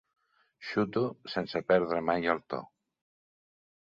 Xuto 0.69 1.03
sense 1.33 1.63
perdre 1.73 2.03
mai 2.11 2.27
el 2.35 2.43
to. 2.55 2.63